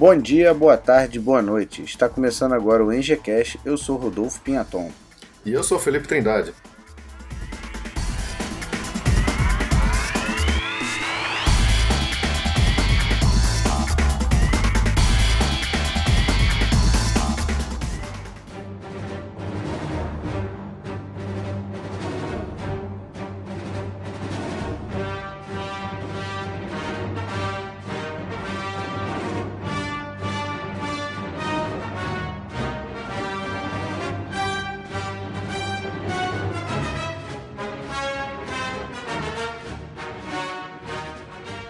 [0.00, 1.82] Bom dia, boa tarde, boa noite.
[1.82, 3.60] Está começando agora o EngieCast.
[3.66, 4.90] Eu sou Rodolfo Pinhaton.
[5.44, 6.54] E eu sou Felipe Trindade.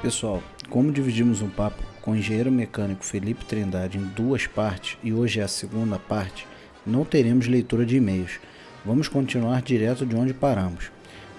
[0.02, 5.12] Pessoal, como dividimos um papo com o engenheiro mecânico Felipe Trindade em duas partes e
[5.12, 6.46] hoje é a segunda parte,
[6.86, 8.40] não teremos leitura de e-mails.
[8.82, 10.90] Vamos continuar direto de onde paramos.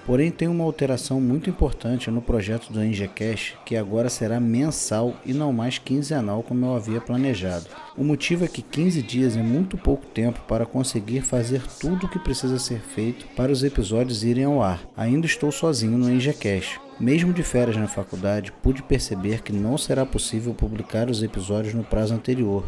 [0.05, 5.33] Porém, tem uma alteração muito importante no projeto do EngieCast, que agora será mensal e
[5.33, 7.65] não mais quinzenal como eu havia planejado.
[7.97, 12.09] O motivo é que 15 dias é muito pouco tempo para conseguir fazer tudo o
[12.09, 14.81] que precisa ser feito para os episódios irem ao ar.
[14.95, 16.79] Ainda estou sozinho no EngieCast.
[17.01, 21.83] Mesmo de férias na faculdade, pude perceber que não será possível publicar os episódios no
[21.83, 22.63] prazo anterior.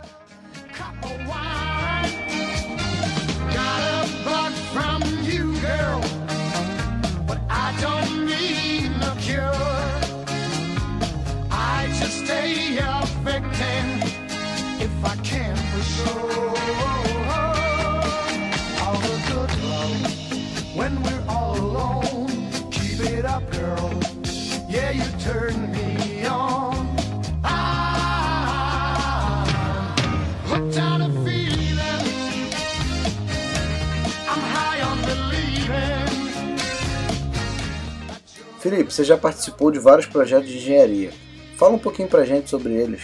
[38.64, 41.12] Felipe, você já participou de vários projetos de engenharia.
[41.58, 43.02] Fala um pouquinho pra gente sobre eles.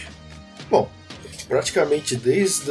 [0.70, 0.88] Bom,
[1.46, 2.70] praticamente desde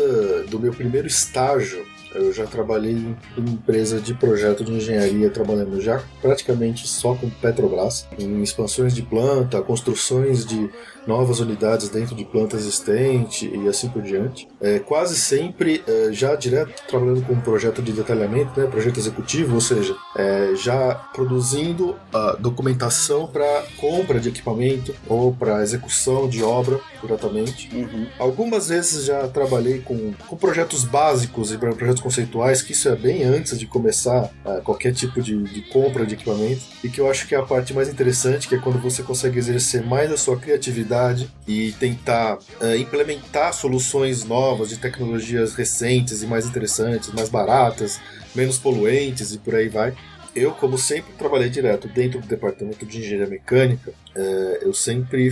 [0.51, 6.01] o meu primeiro estágio eu já trabalhei em empresa de projeto de engenharia, trabalhando já
[6.21, 10.69] praticamente só com Petrobras, em expansões de planta, construções de
[11.07, 14.47] novas unidades dentro de planta existente e assim por diante.
[14.61, 19.55] É, quase sempre é, já direto trabalhando com um projeto de detalhamento, né, projeto executivo,
[19.55, 26.43] ou seja, é, já produzindo a documentação para compra de equipamento ou para execução de
[26.43, 27.69] obra diretamente.
[27.73, 28.07] Uhum.
[28.19, 33.23] Algumas vezes já trabalhei com, com projetos básicos e projetos conceituais, que isso é bem
[33.23, 37.27] antes de começar uh, qualquer tipo de, de compra de equipamento, e que eu acho
[37.27, 40.37] que é a parte mais interessante, que é quando você consegue exercer mais a sua
[40.37, 47.99] criatividade e tentar uh, implementar soluções novas de tecnologias recentes e mais interessantes, mais baratas,
[48.35, 49.93] menos poluentes e por aí vai.
[50.35, 55.31] Eu, como sempre trabalhei direto dentro do departamento de engenharia mecânica, uh, eu sempre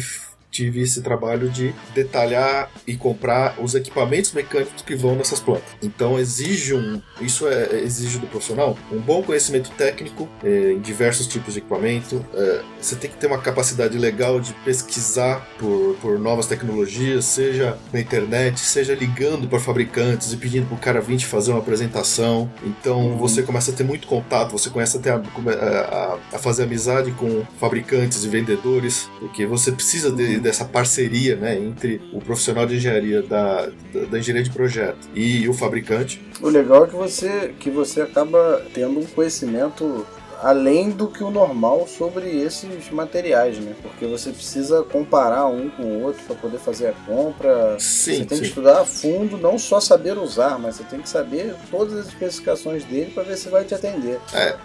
[0.52, 5.70] tive esse trabalho de detalhar e comprar os equipamentos mecânicos que vão nessas plantas.
[5.82, 10.80] Então exige um, isso é, é exige do profissional um bom conhecimento técnico é, em
[10.80, 12.26] diversos tipos de equipamento.
[12.34, 17.78] É, você tem que ter uma capacidade legal de pesquisar por, por novas tecnologias, seja
[17.92, 21.60] na internet, seja ligando para fabricantes e pedindo para o cara vir te fazer uma
[21.60, 22.52] apresentação.
[22.64, 23.18] Então uhum.
[23.18, 27.12] você começa a ter muito contato, você começa a, ter a, a, a fazer amizade
[27.12, 32.76] com fabricantes e vendedores, porque você precisa de, dessa parceria né, entre o profissional de
[32.76, 36.22] engenharia da, da, da, engenharia de projeto e o fabricante.
[36.42, 40.06] O legal é que você, que você acaba tendo um conhecimento
[40.42, 43.74] além do que o normal sobre esses materiais, né?
[43.82, 47.78] Porque você precisa comparar um com o outro para poder fazer a compra.
[47.80, 48.44] Sim, você tem sim.
[48.44, 52.08] que estudar a fundo, não só saber usar, mas você tem que saber todas as
[52.08, 54.20] especificações dele para ver se vai te atender.
[54.34, 54.56] É,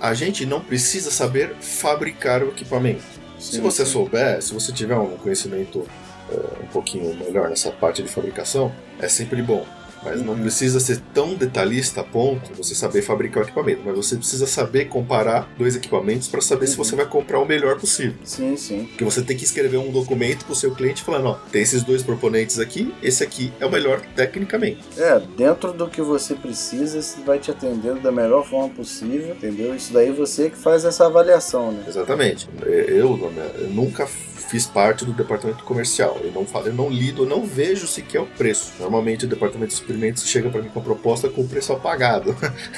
[0.00, 4.96] a gente não precisa saber fabricar o equipamento Sim, se você souber, se você tiver
[4.96, 9.64] um conhecimento uh, um pouquinho melhor nessa parte de fabricação, é sempre bom.
[10.02, 13.82] Mas não precisa ser tão detalhista a ponto você saber fabricar o equipamento.
[13.84, 17.78] Mas você precisa saber comparar dois equipamentos para saber se você vai comprar o melhor
[17.78, 18.14] possível.
[18.24, 18.86] Sim, sim.
[18.86, 21.82] Porque você tem que escrever um documento para o seu cliente falando: ó, tem esses
[21.82, 24.80] dois proponentes aqui, esse aqui é o melhor tecnicamente.
[24.96, 29.74] É, dentro do que você precisa, você vai te atendendo da melhor forma possível, entendeu?
[29.74, 31.84] Isso daí você que faz essa avaliação, né?
[31.86, 32.48] Exatamente.
[32.62, 34.06] Eu, eu nunca
[34.36, 36.18] fiz parte do departamento comercial.
[36.22, 38.72] Eu não, eu não lido, eu não vejo sequer o preço.
[38.78, 42.36] Normalmente o departamento de suprimentos chega para mim com a proposta com o preço apagado,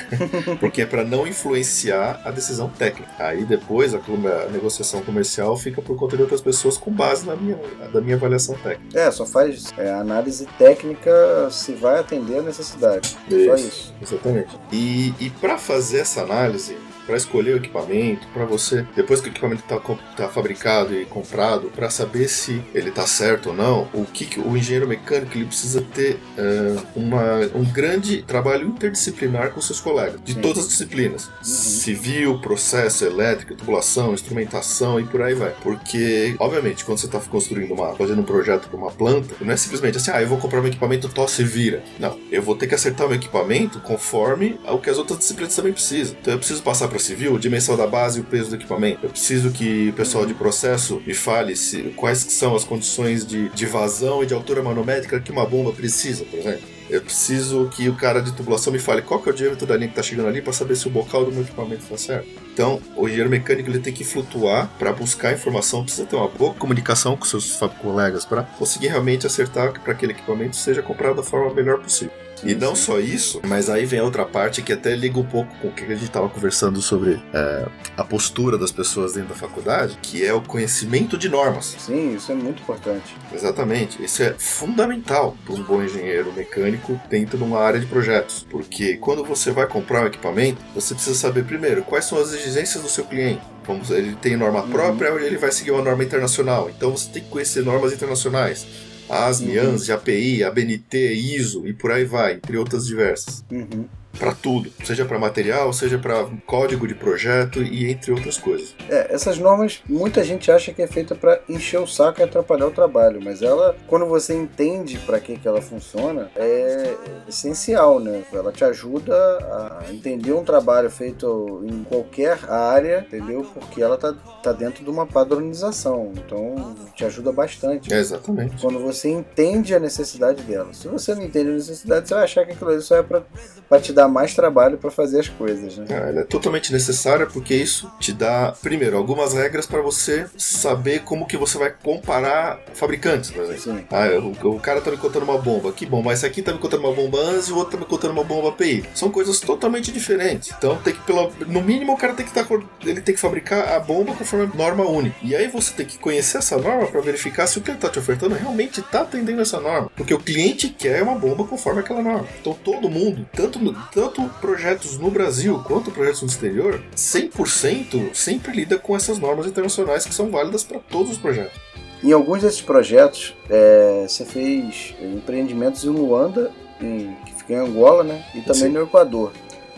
[0.61, 3.11] porque é para não influenciar a decisão técnica.
[3.19, 7.37] Aí depois a, a, negociação comercial fica por conta de outras pessoas com base na
[7.37, 7.59] minha,
[7.93, 8.99] da minha avaliação técnica.
[8.99, 13.17] É, só faz é, análise técnica se vai atender a necessidade.
[13.29, 13.95] Isso, só isso.
[14.01, 14.59] Exatamente.
[14.73, 16.77] E, e para fazer essa análise,
[17.09, 19.81] para escolher o equipamento, para você, depois que o equipamento está
[20.15, 24.39] tá fabricado e comprado, para saber se ele está certo ou não, o que, que,
[24.39, 30.21] o engenheiro mecânico ele precisa ter uh, uma, um grande trabalho interdisciplinar com seus colegas,
[30.23, 30.41] de Sim.
[30.43, 31.45] todas as disciplinas: uhum.
[31.45, 35.55] civil, processo, elétrica, tubulação, instrumentação e por aí vai.
[35.63, 39.57] Porque, obviamente, quando você está construindo uma, fazendo um projeto para uma planta, não é
[39.57, 41.83] simplesmente assim, ah, eu vou comprar um equipamento, tosse e vira.
[41.99, 45.57] Não, eu vou ter que acertar o meu equipamento conforme o que as outras disciplinas
[45.57, 46.15] também precisam.
[46.21, 49.01] Então eu preciso passar para civil, dimensão da base e o peso do equipamento.
[49.03, 53.49] Eu preciso que o pessoal de processo me fale se, quais são as condições de,
[53.51, 56.79] de vazão e de altura manométrica que uma bomba precisa, por exemplo.
[56.91, 59.77] Eu preciso que o cara de tubulação me fale qual que é o diâmetro da
[59.77, 62.27] linha que está chegando ali para saber se o bocal do meu equipamento está certo.
[62.53, 66.55] Então, o engenheiro mecânico ele tem que flutuar para buscar informação, precisa ter uma boa
[66.55, 71.23] comunicação com seus colegas para conseguir realmente acertar para que aquele equipamento seja comprado da
[71.23, 72.28] forma melhor possível.
[72.45, 75.55] E não só isso, mas aí vem a outra parte que até liga um pouco
[75.57, 79.35] com o que a gente estava conversando sobre é, a postura das pessoas dentro da
[79.35, 81.77] faculdade, que é o conhecimento de normas.
[81.79, 83.17] Sim, isso é muito importante.
[83.33, 84.03] Exatamente.
[84.03, 88.47] Isso é fundamental para um bom engenheiro mecânico dentro de uma área de projetos.
[88.51, 92.83] Porque quando você vai comprar um equipamento, você precisa saber primeiro quais são as exigências
[92.83, 93.43] do seu cliente.
[93.67, 94.71] Vamos, ele tem norma uhum.
[94.71, 96.71] própria ou ele vai seguir uma norma internacional.
[96.71, 98.67] Então você tem que conhecer normas internacionais
[99.09, 99.75] ASME, uhum.
[99.75, 103.45] ANSI, API, ABNT, ISO e por aí vai, entre outras diversas.
[103.51, 103.87] Uhum
[104.19, 108.75] para tudo, seja para material, seja para código de projeto e entre outras coisas.
[108.89, 112.67] É, essas normas muita gente acha que é feita para encher o saco e atrapalhar
[112.67, 116.95] o trabalho, mas ela, quando você entende para que, que ela funciona, é
[117.29, 118.23] essencial, né?
[118.33, 123.47] Ela te ajuda a entender um trabalho feito em qualquer área, entendeu?
[123.55, 124.13] Porque ela tá,
[124.43, 127.93] tá dentro de uma padronização, então te ajuda bastante.
[127.93, 128.61] É exatamente.
[128.61, 130.73] Quando você entende a necessidade dela.
[130.73, 133.81] Se você não entende a necessidade, você vai achar que aquilo ali só é para
[133.81, 135.87] te dar mais trabalho para fazer as coisas, né?
[135.89, 141.01] É, ela é totalmente necessária porque isso te dá, primeiro, algumas regras para você saber
[141.01, 143.61] como que você vai comparar fabricantes, por exemplo.
[143.61, 143.85] Sim.
[143.91, 146.53] Ah, o, o, cara tá me contando uma bomba, que bom, mas esse aqui tá
[146.53, 148.85] me contando uma bomba ANSI e o outro tá me contando uma bomba API.
[148.95, 150.53] São coisas totalmente diferentes.
[150.57, 153.21] Então tem que, pelo, no mínimo, o cara tem que estar tá, ele tem que
[153.21, 155.17] fabricar a bomba conforme norma única.
[155.23, 157.89] E aí você tem que conhecer essa norma para verificar se o que ele tá
[157.89, 159.91] te ofertando realmente tá atendendo essa norma.
[159.97, 162.27] Porque o cliente quer uma bomba conforme aquela norma.
[162.41, 163.59] Então todo mundo, tanto,
[163.93, 170.05] tanto projetos no Brasil quanto projetos no exterior, 100% sempre lida com essas normas internacionais
[170.05, 171.59] que são válidas para todos os projetos.
[172.03, 178.05] Em alguns desses projetos, é, você fez empreendimentos em Luanda, em, que fica em Angola,
[178.05, 178.25] né?
[178.35, 178.69] E também Sim.
[178.69, 179.33] no Equador.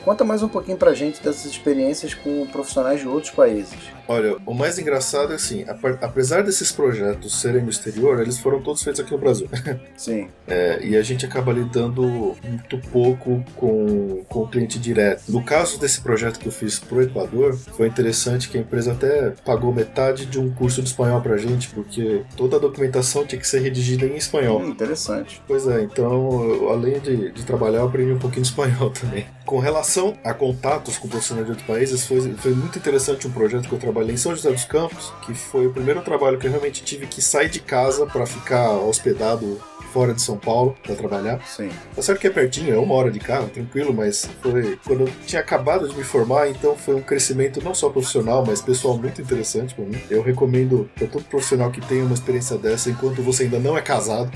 [0.05, 3.77] Conta mais um pouquinho pra gente dessas experiências com profissionais de outros países.
[4.09, 5.65] Olha, o mais engraçado é assim,
[6.01, 9.49] apesar desses projetos serem no exterior, eles foram todos feitos aqui no Brasil.
[9.97, 10.29] Sim.
[10.49, 15.23] É, e a gente acaba lidando muito pouco com, com o cliente direto.
[15.29, 19.31] No caso desse projeto que eu fiz pro Equador, foi interessante que a empresa até
[19.45, 23.47] pagou metade de um curso de espanhol pra gente, porque toda a documentação tinha que
[23.47, 24.61] ser redigida em espanhol.
[24.61, 25.41] Hum, interessante.
[25.47, 29.25] Pois é, então, além de, de trabalhar, eu aprendi um pouquinho de espanhol também.
[29.51, 33.69] Com relação a contatos com profissionais de outros países, foi, foi muito interessante um projeto
[33.69, 36.53] que eu trabalhei em São José dos Campos, que foi o primeiro trabalho que eu
[36.53, 39.61] realmente tive que sair de casa para ficar hospedado
[39.93, 41.41] fora de São Paulo para trabalhar.
[41.47, 41.71] Sim.
[41.95, 45.13] Tá certo que é pertinho, é uma hora de carro, tranquilo, mas foi quando eu
[45.27, 49.21] tinha acabado de me formar, então foi um crescimento não só profissional, mas pessoal muito
[49.21, 50.01] interessante para mim.
[50.11, 53.83] Eu recomendo para todo profissional que tenha uma experiência dessa enquanto você ainda não é
[53.83, 54.31] casado,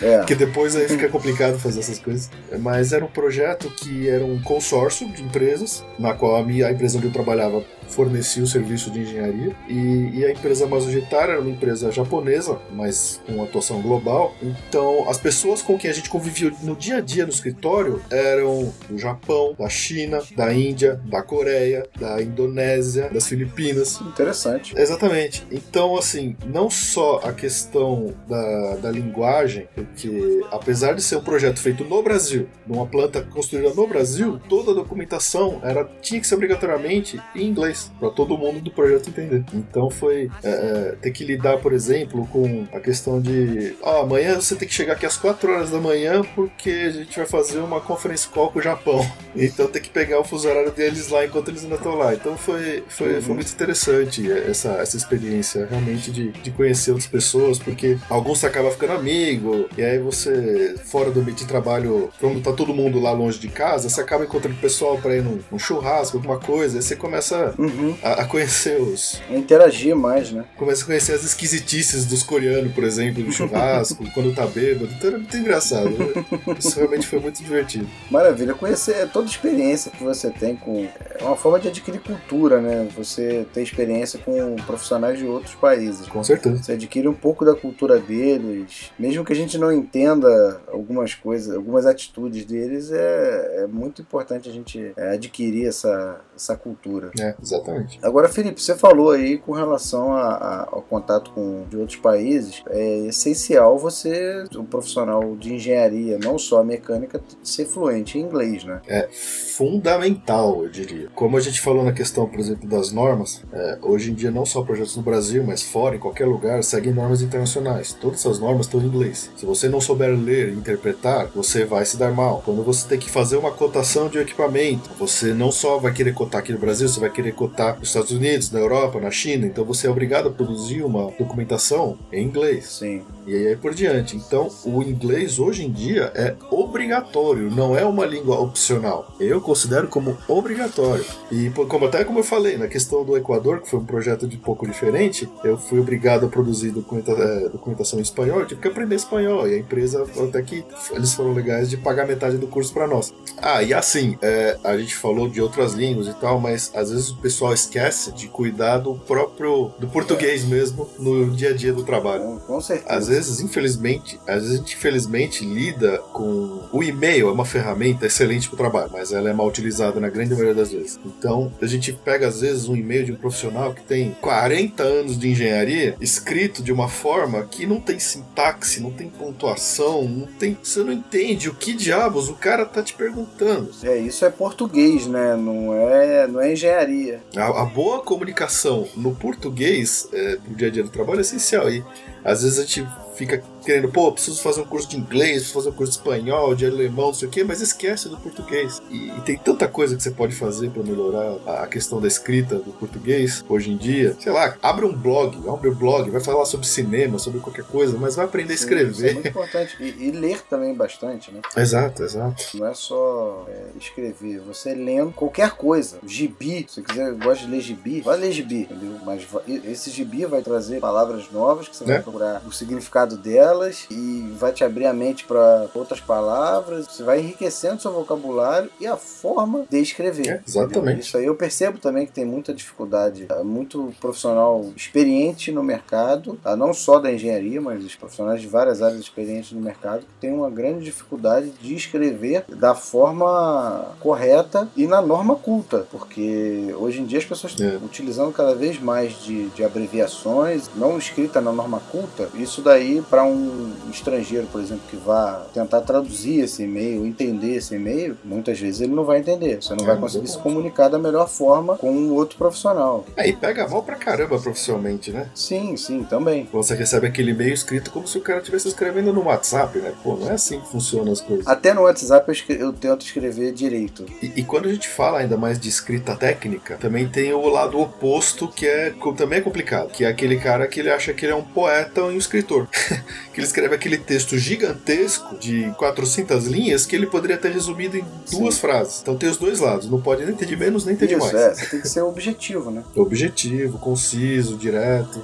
[0.00, 0.22] é.
[0.26, 2.30] que depois aí fica complicado fazer essas coisas.
[2.60, 6.72] Mas era um projeto que era um consórcio de empresas, na qual a, minha, a
[6.72, 9.54] empresa onde eu trabalhava fornecia o serviço de engenharia.
[9.68, 14.34] E, e a empresa Mazugitar era uma empresa japonesa, mas com atuação global.
[14.42, 18.72] Então, as pessoas com quem a gente convivia no dia a dia no escritório eram
[18.88, 24.00] do Japão, da China, da Índia, da Coreia, da Indonésia, das Filipinas.
[24.00, 24.74] Interessante.
[24.76, 25.46] Exatamente.
[25.50, 31.58] Então, assim, não só a questão da, da linguagem, porque apesar de ser um projeto
[31.58, 36.34] feito no Brasil, numa planta construída no Brasil, toda a documentação era, tinha que ser
[36.34, 39.44] obrigatoriamente em inglês, para todo mundo do projeto entender.
[39.52, 44.36] Então foi é, é, ter que lidar, por exemplo, com a questão de ah, amanhã
[44.40, 47.58] você tem que chegar aqui às 4 horas da manhã porque a gente vai fazer
[47.58, 49.04] uma conference call com o Japão.
[49.36, 52.14] Então tem que pegar o fuso horário deles lá enquanto eles ainda estão lá.
[52.14, 53.22] Então foi, foi, uhum.
[53.22, 58.46] foi muito interessante essa, essa experiência realmente de, de conhecer outras pessoas, porque alguns você
[58.46, 63.00] acaba ficando amigo, e aí você, fora do ambiente de trabalho, quando tá todo mundo
[63.00, 66.78] lá longe de casa, você acaba encontrando pessoal para ir num, num, churrasco, alguma coisa,
[66.78, 67.96] aí você começa uhum.
[68.02, 69.20] a, a, conhecer os.
[69.30, 70.44] Interagir mais, né?
[70.56, 74.92] Começa a conhecer as esquisitices dos coreanos, por exemplo, no churrasco, quando tá bêbado.
[74.92, 75.90] Então era muito engraçado.
[75.90, 76.24] Né?
[76.58, 77.88] Isso realmente foi muito divertido.
[78.10, 80.88] Maravilha, conhecer toda experiência que você tem com.
[81.18, 82.88] É uma forma de adquirir cultura, né?
[82.96, 86.06] Você ter experiência com profissionais de outros países.
[86.06, 86.62] Com certeza.
[86.62, 91.54] Você adquire um pouco da cultura deles, mesmo que a gente não entenda algumas coisas,
[91.54, 97.10] algumas atitudes deles, é, é muito importante a gente é, adquirir essa, essa cultura.
[97.18, 97.98] É, exatamente.
[98.02, 102.62] Agora, Felipe, você falou aí com relação a, a, ao contato com de outros países,
[102.68, 108.80] é essencial você, um profissional de engenharia, não só mecânica, ser fluente em inglês, né?
[108.86, 111.08] É fundamental, eu diria.
[111.14, 114.44] Como a gente falou na questão, por exemplo, das normas, é, hoje em dia não
[114.44, 117.92] só projetos no Brasil, mas fora, em qualquer lugar, seguem normas internacionais.
[117.92, 119.30] Todas essas normas estão em inglês.
[119.36, 122.42] Se você não souber ler e interpretar, você vai se dar mal.
[122.44, 126.14] Quando você tem que fazer uma cotação de um equipamento, você não só vai querer
[126.14, 127.43] cotar aqui no Brasil, você vai querer cotar
[127.78, 131.98] nos Estados Unidos, na Europa, na China, então você é obrigado a produzir uma documentação
[132.12, 132.66] em inglês.
[132.66, 133.02] Sim.
[133.26, 134.16] E aí por diante.
[134.16, 139.14] Então, o inglês hoje em dia é obrigatório, não é uma língua opcional.
[139.18, 141.04] Eu considero como obrigatório.
[141.30, 144.36] E como até como eu falei, na questão do Equador, que foi um projeto de
[144.36, 148.68] pouco diferente, eu fui obrigado a produzir documenta é, documentação em espanhol, eu tive que
[148.68, 149.48] aprender espanhol.
[149.48, 153.12] E a empresa, até que eles foram legais de pagar metade do curso para nós.
[153.38, 157.10] Ah, e assim, é, a gente falou de outras línguas e tal, mas às vezes
[157.10, 161.82] o pessoal esquece de cuidar do próprio, do português mesmo no dia a dia do
[161.82, 162.22] trabalho.
[162.22, 162.94] Com, com certeza.
[162.94, 168.06] Às vezes, infelizmente, às vezes a gente infelizmente lida com o e-mail é uma ferramenta
[168.06, 170.98] excelente para o trabalho, mas ela é mal utilizada na grande maioria das vezes.
[171.04, 175.18] Então, a gente pega às vezes um e-mail de um profissional que tem 40 anos
[175.18, 180.56] de engenharia, escrito de uma forma que não tem sintaxe, não tem pontuação, não tem,
[180.62, 183.70] você não entende o que diabos o cara tá te perguntando.
[183.82, 185.36] É, isso é português, né?
[185.36, 187.20] Não é, não é engenharia.
[187.36, 191.70] A, a boa comunicação no português é, pro dia a dia do trabalho é essencial
[191.70, 191.84] e
[192.24, 195.68] às vezes a gente fica querendo, pô, preciso fazer um curso de inglês, preciso fazer
[195.70, 198.82] um curso de espanhol, de alemão, não sei o quê, mas esquece do português.
[198.90, 202.56] E, e tem tanta coisa que você pode fazer para melhorar a, questão da escrita
[202.56, 204.16] do português hoje em dia.
[204.20, 207.96] Sei lá, abre um blog, abre um blog, vai falar sobre cinema, sobre qualquer coisa,
[207.98, 208.90] mas vai aprender a escrever.
[208.90, 209.76] Isso é muito importante.
[209.80, 211.40] E, e, ler também bastante, né?
[211.56, 212.44] Exato, exato.
[212.54, 215.98] Não é só é, escrever, você lendo qualquer coisa.
[216.06, 218.98] Gibi, se você quiser, gosta de ler gibi, vai ler gibi, entendeu?
[219.04, 219.26] Mas
[219.64, 222.02] esse gibi vai trazer palavras novas que você vai né?
[222.02, 227.02] procurar o significado dela elas e vai te abrir a mente para outras palavras, você
[227.02, 230.28] vai enriquecendo seu vocabulário e a forma de escrever.
[230.28, 231.00] É, exatamente.
[231.00, 236.38] Isso aí eu percebo também que tem muita dificuldade, é, muito profissional experiente no mercado,
[236.42, 236.56] tá?
[236.56, 240.32] não só da engenharia, mas os profissionais de várias áreas experientes no mercado que tem
[240.32, 247.06] uma grande dificuldade de escrever da forma correta e na norma culta, porque hoje em
[247.06, 247.76] dia as pessoas estão é.
[247.76, 253.24] utilizando cada vez mais de, de abreviações, não escrita na norma culta, isso daí para
[253.24, 258.58] um um estrangeiro, por exemplo, que vá tentar traduzir esse e-mail, entender esse e-mail, muitas
[258.58, 259.62] vezes ele não vai entender.
[259.62, 263.04] Você não é, vai conseguir se comunicar da melhor forma com um outro profissional.
[263.16, 265.28] É, e pega mal pra caramba profissionalmente, né?
[265.34, 266.48] Sim, sim, também.
[266.52, 269.92] Você recebe aquele e-mail escrito como se o cara estivesse escrevendo no WhatsApp, né?
[270.02, 271.46] Pô, não é assim que funcionam as coisas.
[271.46, 274.06] Até no WhatsApp eu, eu tento escrever direito.
[274.22, 277.78] E, e, quando a gente fala ainda mais de escrita técnica, também tem o lado
[277.78, 281.32] oposto que é também é complicado, que é aquele cara que ele acha que ele
[281.32, 282.68] é um poeta ou um escritor.
[283.34, 288.04] que ele escreve aquele texto gigantesco de 400 linhas que ele poderia ter resumido em
[288.30, 288.60] duas Sim.
[288.60, 289.00] frases.
[289.02, 291.20] Então tem os dois lados, não pode nem ter de menos nem ter Isso, de
[291.20, 291.34] mais.
[291.34, 292.84] É, você tem que ser objetivo, né?
[292.94, 295.20] Objetivo, conciso, direto.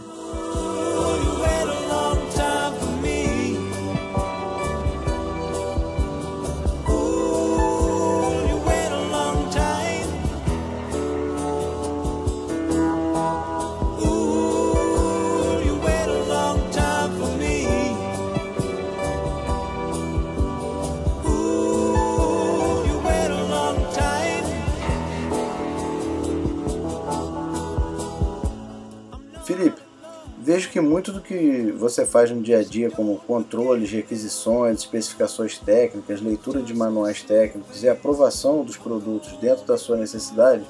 [30.70, 36.20] Que muito do que você faz no dia a dia, como controles, requisições, especificações técnicas,
[36.20, 40.64] leitura de manuais técnicos e aprovação dos produtos dentro da sua necessidade,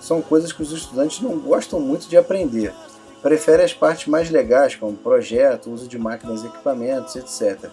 [0.00, 2.74] são coisas que os estudantes não gostam muito de aprender.
[3.22, 7.70] Preferem as partes mais legais, como projeto, uso de máquinas e equipamentos, etc.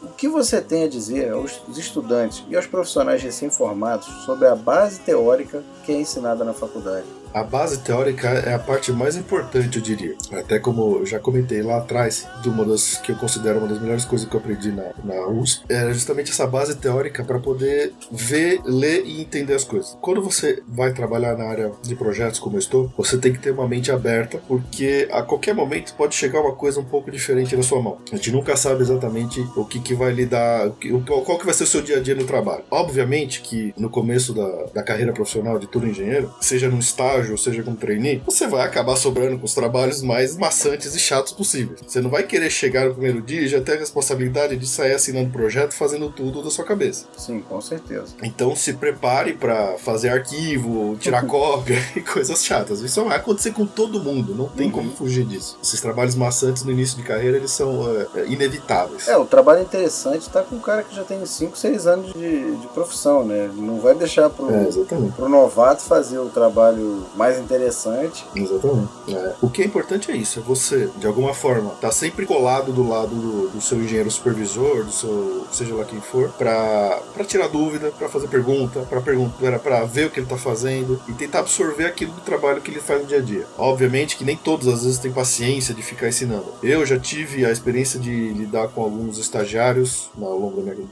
[0.00, 5.00] O que você tem a dizer aos estudantes e aos profissionais recém-formados sobre a base
[5.00, 7.17] teórica que é ensinada na faculdade?
[7.32, 10.16] A base teórica é a parte mais importante, eu diria.
[10.32, 13.80] Até como eu já comentei lá atrás, de uma das que eu considero uma das
[13.80, 17.92] melhores coisas que eu aprendi na, na USP, é justamente essa base teórica para poder
[18.10, 19.96] ver, ler e entender as coisas.
[20.00, 23.50] Quando você vai trabalhar na área de projetos como eu estou, você tem que ter
[23.50, 27.62] uma mente aberta, porque a qualquer momento pode chegar uma coisa um pouco diferente na
[27.62, 27.98] sua mão.
[28.12, 31.54] A gente nunca sabe exatamente o que, que vai lhe dar, o, qual que vai
[31.54, 32.64] ser o seu dia a dia no trabalho.
[32.70, 37.32] Obviamente que no começo da, da carreira profissional de todo engenheiro, seja num estágio estágio,
[37.32, 41.32] ou seja com trainee, você vai acabar sobrando com os trabalhos mais maçantes e chatos
[41.32, 41.80] possíveis.
[41.86, 44.94] Você não vai querer chegar no primeiro dia e já ter a responsabilidade de sair
[44.94, 47.06] assinando projeto fazendo tudo da sua cabeça.
[47.16, 48.14] Sim, com certeza.
[48.22, 52.80] Então se prepare para fazer arquivo, tirar cópia e coisas chatas.
[52.80, 54.72] Isso vai acontecer com todo mundo, não tem uhum.
[54.72, 55.58] como fugir disso.
[55.62, 59.08] Esses trabalhos maçantes no início de carreira, eles são é, inevitáveis.
[59.08, 62.56] É, o trabalho interessante está com um cara que já tem 5, 6 anos de,
[62.56, 63.50] de profissão, né?
[63.54, 64.68] Não vai deixar pro, é,
[65.16, 68.24] pro novato fazer o trabalho mais interessante.
[68.34, 68.88] Exatamente.
[69.08, 69.34] É.
[69.40, 72.86] O que é importante é isso, é você, de alguma forma, tá sempre colado do
[72.86, 77.90] lado do, do seu engenheiro supervisor, do seu, seja lá quem for, para tirar dúvida,
[77.90, 81.86] para fazer pergunta, para perguntar, para ver o que ele tá fazendo e tentar absorver
[81.86, 83.46] aquilo do trabalho que ele faz no dia a dia.
[83.56, 86.46] Obviamente que nem todos às vezes têm paciência de ficar ensinando.
[86.62, 90.88] Eu já tive a experiência de lidar com alguns estagiários ao longo da minha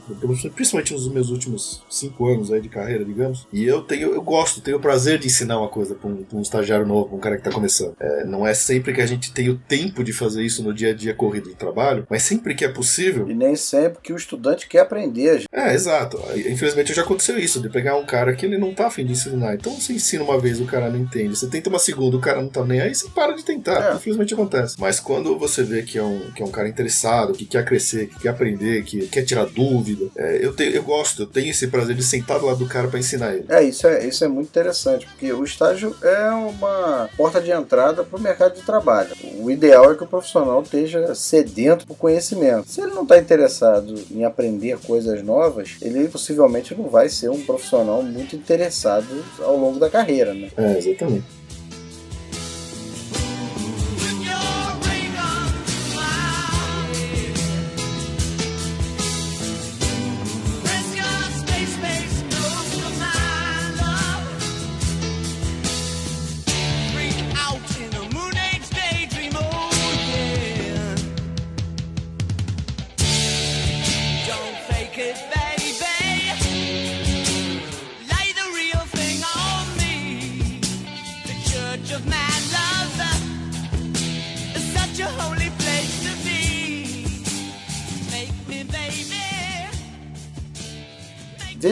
[0.53, 3.47] principalmente nos meus últimos cinco anos aí de carreira, digamos.
[3.51, 6.41] E eu tenho, eu gosto, tenho o prazer de ensinar uma coisa para um, um,
[6.41, 7.95] estagiário novo, um cara que está começando.
[7.99, 10.91] É, não é sempre que a gente tem o tempo de fazer isso no dia
[10.91, 13.29] a dia corrido do trabalho, mas sempre que é possível.
[13.29, 15.43] E nem sempre que o estudante quer aprender.
[15.51, 16.17] É, exato.
[16.35, 19.55] Infelizmente já aconteceu isso, de pegar um cara que ele não tá afim de ensinar.
[19.55, 21.35] Então você ensina uma vez, o cara não entende.
[21.35, 23.91] Você tenta uma segunda, o cara não tá nem aí, você para de tentar.
[23.91, 23.95] É.
[23.95, 24.75] Infelizmente acontece.
[24.79, 28.07] Mas quando você vê que é um, que é um cara interessado, que quer crescer,
[28.07, 31.67] que quer aprender, que quer tirar dúvida, é, eu, te, eu gosto, eu tenho esse
[31.67, 33.45] prazer de sentar do lado do cara para ensinar ele.
[33.49, 38.03] É, isso é, isso é muito interessante, porque o estágio é uma porta de entrada
[38.03, 39.15] para o mercado de trabalho.
[39.39, 42.69] O ideal é que o profissional esteja sedento por conhecimento.
[42.69, 47.41] Se ele não está interessado em aprender coisas novas, ele possivelmente não vai ser um
[47.41, 49.07] profissional muito interessado
[49.39, 50.49] ao longo da carreira, né?
[50.57, 51.36] É, exatamente.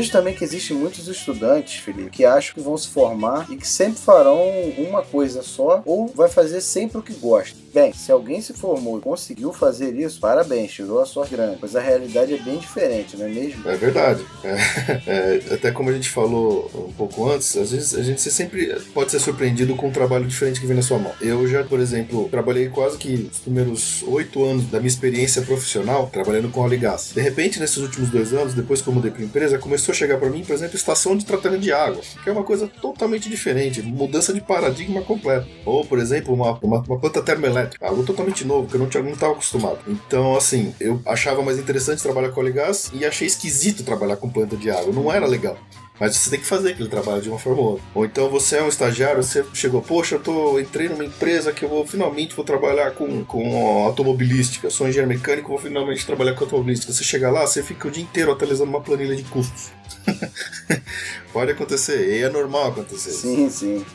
[0.05, 3.67] Vejo também que existem muitos estudantes, Felipe, que acham que vão se formar e que
[3.67, 4.39] sempre farão
[4.77, 7.64] uma coisa só ou vai fazer sempre o que gosta.
[7.75, 11.57] Bem, se alguém se formou e conseguiu fazer isso, parabéns, tirou a sua grana.
[11.61, 13.67] Mas a realidade é bem diferente, não é mesmo?
[13.69, 14.25] É verdade.
[14.45, 18.73] É, é, até como a gente falou um pouco antes, às vezes a gente sempre
[18.93, 21.11] pode ser surpreendido com um trabalho diferente que vem na sua mão.
[21.19, 26.07] Eu já, por exemplo, trabalhei quase que os primeiros oito anos da minha experiência profissional
[26.07, 27.11] trabalhando com óleo e gás.
[27.13, 30.17] De repente, nesses últimos dois anos, depois que eu mudei para empresa, começou a chegar
[30.17, 33.81] para mim, por exemplo, estação de tratamento de água, que é uma coisa totalmente diferente,
[33.81, 35.45] mudança de paradigma completa.
[35.65, 39.33] Ou, por exemplo, uma, uma, uma planta termoelétrica algo totalmente novo, que eu não estava
[39.33, 39.79] acostumado.
[39.87, 44.17] Então, assim, eu achava mais interessante trabalhar com óleo e gás e achei esquisito trabalhar
[44.17, 45.57] com planta de água, não era legal.
[45.99, 47.85] Mas você tem que fazer aquele trabalho de uma forma ou outra.
[47.93, 51.63] Ou então você é um estagiário, você chegou, poxa, eu tô, entrei numa empresa que
[51.63, 56.43] eu vou finalmente vou trabalhar com, com automobilística, sou engenheiro mecânico, vou finalmente trabalhar com
[56.43, 56.91] automobilística.
[56.91, 59.71] Você chega lá, você fica o dia inteiro atualizando uma planilha de custos.
[61.31, 63.11] Pode acontecer, e é normal acontecer.
[63.11, 63.85] Sim, sim.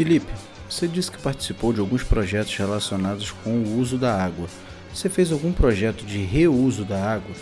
[0.00, 0.32] Felipe,
[0.66, 4.48] você disse que participou de alguns projetos relacionados com o uso da água.
[4.94, 7.36] Você fez algum projeto de reuso da água?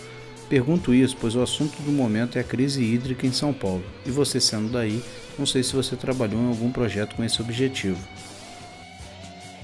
[0.49, 3.81] Pergunto isso pois o assunto do momento é a crise hídrica em São Paulo.
[4.05, 5.01] E você sendo daí,
[5.37, 8.05] não sei se você trabalhou em algum projeto com esse objetivo.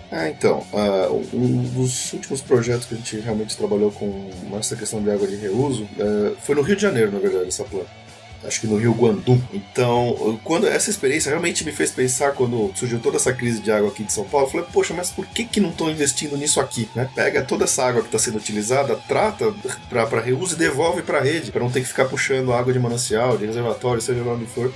[0.09, 5.03] Ah, então, uh, um dos últimos projetos que a gente realmente trabalhou com essa questão
[5.03, 8.04] de água de reuso uh, foi no Rio de Janeiro, na verdade, essa planta
[8.43, 9.41] acho que no Rio Guandu.
[9.53, 13.89] Então, quando essa experiência realmente me fez pensar quando surgiu toda essa crise de água
[13.89, 16.59] aqui de São Paulo, eu falei, poxa, mas por que que não estão investindo nisso
[16.59, 17.09] aqui, né?
[17.15, 19.53] Pega toda essa água que está sendo utilizada, trata
[19.89, 22.79] para reuso e devolve para a rede, para não ter que ficar puxando água de
[22.79, 24.73] manancial, de reservatório, seja lá onde for.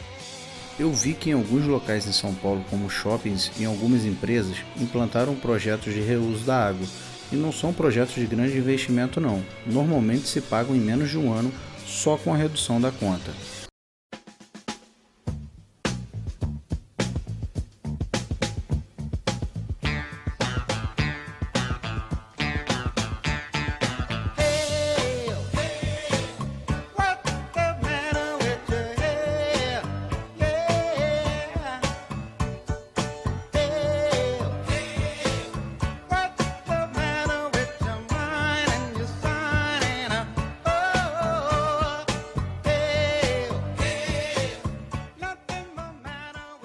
[0.80, 5.36] Eu vi que em alguns locais em São Paulo, como shoppings e algumas empresas, implantaram
[5.36, 6.88] projetos de reuso da água.
[7.32, 9.44] E não são projetos de grande investimento não.
[9.66, 11.52] Normalmente se pagam em menos de um ano
[11.90, 13.32] só com a redução da conta.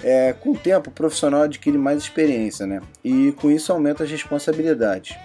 [0.05, 2.83] É, com o tempo, o profissional adquire mais experiência, né?
[3.03, 5.17] E com isso aumenta as responsabilidades.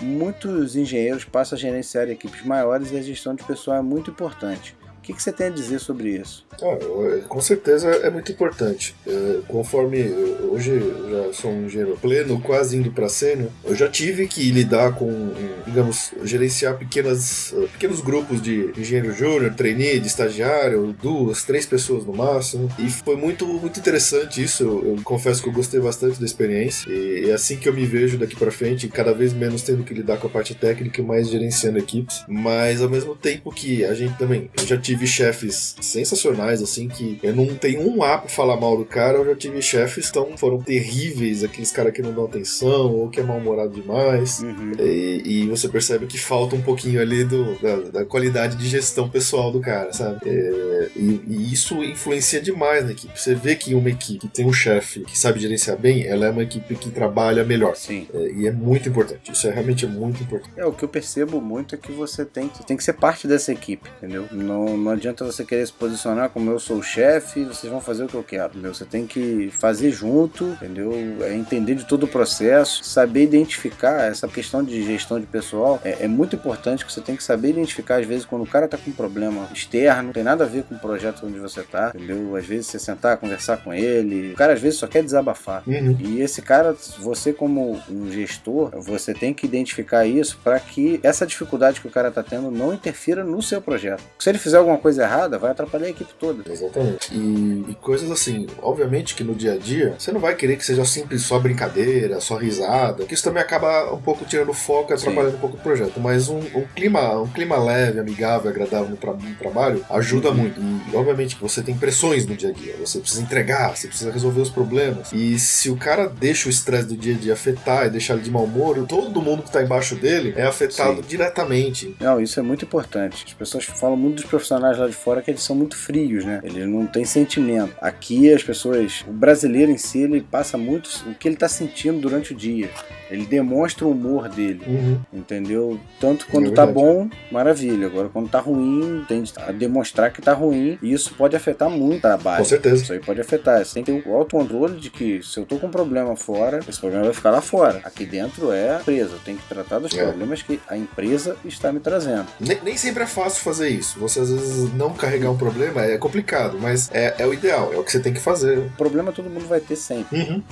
[0.00, 4.76] Muitos engenheiros passam a gerenciar equipes maiores e a gestão de pessoal é muito importante
[5.06, 6.44] que, que você tem a dizer sobre isso?
[6.60, 8.94] Ah, com certeza é muito importante.
[9.06, 10.02] É, conforme
[10.50, 14.50] hoje eu já sou um engenheiro pleno, quase indo para sênior, eu já tive que
[14.50, 15.32] lidar com,
[15.64, 22.12] digamos, gerenciar pequenas, pequenos grupos de engenheiro júnior, trainee, de estagiário, duas, três pessoas no
[22.12, 22.68] máximo.
[22.78, 24.64] E foi muito, muito interessante isso.
[24.64, 26.90] Eu, eu confesso que eu gostei bastante da experiência.
[26.90, 29.94] E é assim que eu me vejo daqui para frente, cada vez menos tendo que
[29.94, 32.24] lidar com a parte técnica e mais gerenciando equipes.
[32.26, 36.88] Mas ao mesmo tempo que a gente também, eu já tive tive chefes sensacionais, assim,
[36.88, 40.10] que eu não tenho um A pra falar mal do cara, eu já tive chefes
[40.10, 44.40] que foram terríveis, aqueles caras que não dão atenção, ou que é mal-humorado demais.
[44.40, 44.72] Uhum.
[44.78, 49.08] E, e, você percebe que falta um pouquinho ali do, da, da qualidade de gestão
[49.08, 50.20] pessoal do cara, sabe?
[50.26, 53.18] É, e, e, isso influencia demais na equipe.
[53.18, 56.30] Você vê que uma equipe que tem um chefe que sabe gerenciar bem, ela é
[56.30, 57.76] uma equipe que trabalha melhor.
[57.76, 58.06] Sim.
[58.14, 59.32] É, e é muito importante.
[59.32, 60.52] Isso é realmente muito importante.
[60.56, 63.28] É, o que eu percebo muito é que você tem, você tem que ser parte
[63.28, 64.26] dessa equipe, entendeu?
[64.32, 68.04] Não, não adianta você querer se posicionar como eu sou o chefe, vocês vão fazer
[68.04, 68.72] o que eu quero, entendeu?
[68.72, 70.92] Você tem que fazer junto, entendeu?
[71.22, 76.04] É entender de todo o processo, saber identificar essa questão de gestão de pessoal é,
[76.04, 78.78] é, muito importante que você tem que saber identificar às vezes quando o cara tá
[78.78, 81.92] com um problema externo, não tem nada a ver com o projeto onde você tá,
[81.94, 82.36] entendeu?
[82.36, 85.62] Às vezes você sentar, conversar com ele, o cara às vezes só quer desabafar.
[85.66, 85.96] Uhum.
[85.98, 91.26] E esse cara, você como um gestor, você tem que identificar isso para que essa
[91.26, 94.02] dificuldade que o cara tá tendo não interfira no seu projeto.
[94.18, 96.50] Se ele fizer alguma coisa errada, vai atrapalhar a equipe toda.
[96.50, 97.14] Exatamente.
[97.14, 100.64] E, e, coisas assim, obviamente que no dia a dia, você não vai querer que
[100.64, 104.94] seja simples só brincadeira, só risada, que isso também acaba um pouco tirando foco e
[104.94, 105.36] atrapalhando Sim.
[105.36, 106.00] um pouco o projeto.
[106.00, 110.34] Mas um, um, clima, um clima leve, amigável, agradável no, tra no trabalho ajuda uhum.
[110.34, 110.60] muito.
[110.60, 114.10] E obviamente que você tem pressões no dia a dia, você precisa entregar, você precisa
[114.10, 115.12] resolver os problemas.
[115.12, 118.22] E se o cara deixa o estresse do dia a dia afetar e deixar ele
[118.22, 121.08] de mau humor, todo mundo que está embaixo dele é afetado Sim.
[121.08, 121.96] diretamente.
[122.00, 123.24] Não, isso é muito importante.
[123.26, 126.40] As pessoas falam muito dos profissionais lá de fora que eles são muito frios, né?
[126.42, 127.74] Eles não têm sentimento.
[127.80, 132.00] Aqui as pessoas, o brasileiro em si, ele passa muito o que ele está sentindo
[132.00, 132.70] durante o dia.
[133.10, 135.00] Ele demonstra o humor dele, uhum.
[135.12, 135.78] entendeu?
[136.00, 137.86] Tanto quando é tá bom, maravilha.
[137.86, 140.78] Agora, quando tá ruim, tende a demonstrar que tá ruim.
[140.82, 142.38] E isso pode afetar muito o trabalho.
[142.38, 142.82] Com certeza.
[142.82, 143.64] Isso aí pode afetar.
[143.64, 146.60] Você tem que ter o autocontrole de que se eu tô com um problema fora,
[146.68, 147.80] esse problema vai ficar lá fora.
[147.84, 149.12] Aqui dentro é a empresa.
[149.14, 150.02] Eu tenho que tratar dos é.
[150.02, 152.26] problemas que a empresa está me trazendo.
[152.40, 153.98] Nem, nem, sempre é fácil fazer isso.
[154.00, 157.76] Você às vezes não carregar um problema é complicado, mas é, é o ideal, é
[157.76, 158.58] o que você tem que fazer.
[158.58, 160.18] O problema todo mundo vai ter sempre.
[160.18, 160.42] Uhum.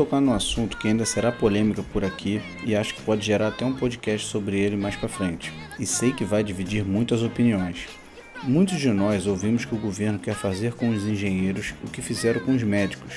[0.00, 3.66] Tocar no assunto que ainda será polêmica por aqui e acho que pode gerar até
[3.66, 5.52] um podcast sobre ele mais para frente.
[5.78, 7.86] E sei que vai dividir muitas opiniões.
[8.42, 12.40] Muitos de nós ouvimos que o governo quer fazer com os engenheiros o que fizeram
[12.40, 13.12] com os médicos,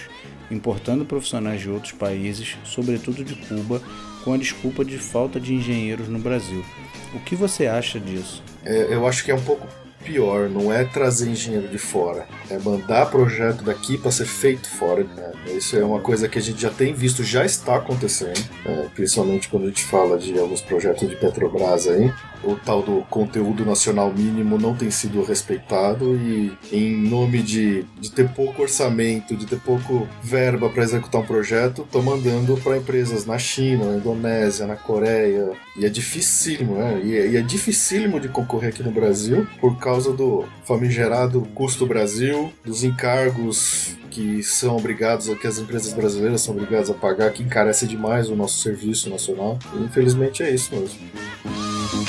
[0.52, 3.82] importando profissionais de outros países, sobretudo de Cuba,
[4.22, 6.66] com a desculpa de falta de engenheiros no Brasil.
[7.14, 8.44] O que você acha disso?
[8.66, 9.66] É, eu acho que é um pouco
[10.04, 15.04] pior, não é trazer engenheiro de fora, é mandar projeto daqui para ser feito fora.
[15.04, 15.32] Né?
[15.56, 18.90] Isso é uma coisa que a gente já tem visto, já está acontecendo, né?
[18.94, 22.12] principalmente quando a gente fala de alguns projetos de Petrobras aí
[22.44, 28.12] o tal do conteúdo nacional mínimo não tem sido respeitado e em nome de, de
[28.12, 33.26] ter pouco orçamento, de ter pouco verba para executar um projeto, estão mandando para empresas
[33.26, 35.52] na China, na Indonésia, na Coreia.
[35.78, 37.02] E é dificílimo, né?
[37.04, 41.86] E é, e é dificílimo de concorrer aqui no Brasil por causa do famigerado custo
[41.86, 47.42] Brasil, dos encargos que são obrigados, que as empresas brasileiras são obrigadas a pagar, que
[47.42, 49.58] encarece demais o nosso serviço nacional.
[49.74, 51.00] E, infelizmente é isso mesmo.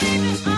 [0.04, 0.53] Baby,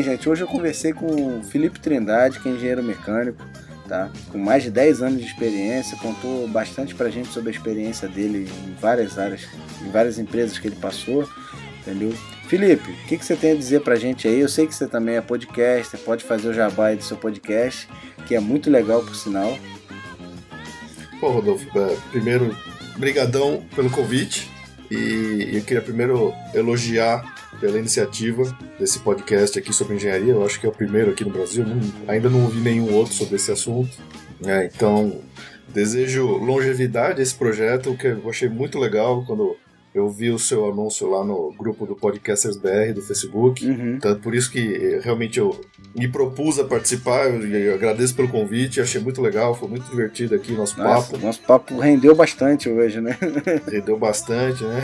[0.00, 3.44] Bem, gente, hoje eu conversei com o Felipe Trindade, que é engenheiro mecânico,
[3.86, 4.10] tá?
[4.32, 8.48] Com mais de 10 anos de experiência, contou bastante pra gente sobre a experiência dele
[8.66, 9.46] em várias áreas,
[9.82, 11.28] em várias empresas que ele passou,
[11.80, 12.14] entendeu?
[12.48, 14.40] Felipe, o que, que você tem a dizer pra gente aí?
[14.40, 17.86] Eu sei que você também é podcaster, pode fazer o jabá do seu podcast,
[18.26, 19.58] que é muito legal, por sinal.
[21.20, 22.56] Pô, Rodolfo, é, primeiro,
[22.96, 24.50] brigadão pelo convite
[24.90, 28.42] e eu queria primeiro elogiar pela iniciativa
[28.78, 30.32] desse podcast aqui sobre engenharia.
[30.32, 31.64] Eu acho que é o primeiro aqui no Brasil.
[31.64, 33.90] Não, ainda não ouvi nenhum outro sobre esse assunto.
[34.44, 35.20] É, então,
[35.68, 39.56] desejo longevidade a esse projeto, que eu achei muito legal quando
[39.92, 43.66] eu vi o seu anúncio lá no grupo do Podcasters BR do Facebook.
[43.66, 43.98] Uhum.
[44.00, 45.60] Tanto por isso que realmente eu
[45.96, 47.26] me propus a participar.
[47.26, 51.24] Eu, agradeço pelo convite, achei muito legal, foi muito divertido aqui o nosso Nossa, papo.
[51.24, 53.16] Nosso papo rendeu bastante hoje, né?
[53.68, 54.80] rendeu bastante, né?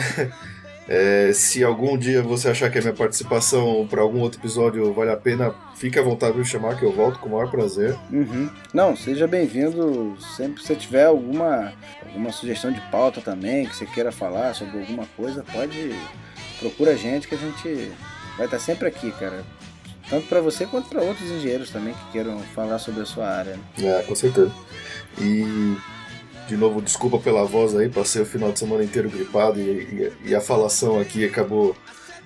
[0.88, 5.10] É, se algum dia você achar que a minha participação para algum outro episódio vale
[5.10, 7.96] a pena, fique à vontade de me chamar que eu volto com o maior prazer.
[8.12, 8.48] Uhum.
[8.72, 11.72] Não, seja bem-vindo sempre que você tiver alguma,
[12.04, 15.92] alguma sugestão de pauta também, que você queira falar sobre alguma coisa, pode
[16.58, 17.92] procura a gente que a gente
[18.36, 19.44] vai estar sempre aqui, cara.
[20.08, 23.58] Tanto para você quanto para outros engenheiros também que queiram falar sobre a sua área.
[23.82, 24.52] É, com certeza.
[25.20, 25.76] E
[26.46, 30.30] de novo, desculpa pela voz aí, passei o final de semana inteiro gripado e, e,
[30.30, 31.76] e a falação aqui acabou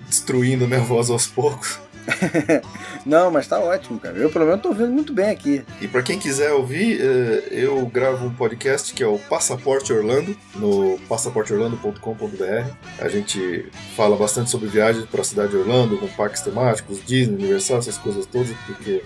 [0.07, 1.79] destruindo minha voz aos poucos.
[3.05, 4.17] Não, mas tá ótimo, cara.
[4.17, 5.63] Eu pelo menos tô ouvindo muito bem aqui.
[5.79, 10.35] E para quem quiser ouvir, eh, eu gravo um podcast que é o Passaporte Orlando,
[10.55, 12.71] no passaporteorlando.com.br.
[12.99, 17.35] A gente fala bastante sobre viagens para a cidade de Orlando, com parques temáticos, Disney,
[17.35, 19.03] Universal, essas coisas todas, porque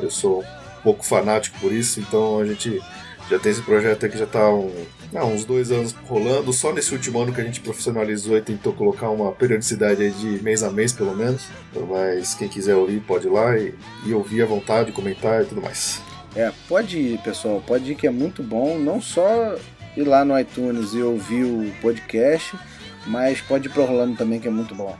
[0.00, 2.80] eu sou um pouco fanático por isso, então a gente
[3.30, 4.70] já tem esse projeto aqui, já está um,
[5.12, 6.52] não, uns dois anos rolando.
[6.52, 10.62] Só nesse último ano que a gente profissionalizou e tentou colocar uma periodicidade de mês
[10.62, 11.46] a mês, pelo menos.
[11.88, 15.62] Mas quem quiser ouvir, pode ir lá e, e ouvir à vontade, comentar e tudo
[15.62, 16.02] mais.
[16.34, 17.62] É, pode ir, pessoal.
[17.64, 18.78] Pode ir que é muito bom.
[18.78, 19.56] Não só
[19.96, 22.58] ir lá no iTunes e ouvir o podcast,
[23.06, 24.96] mas pode ir pro Rolando também, que é muito bom.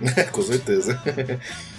[0.32, 1.00] Com certeza.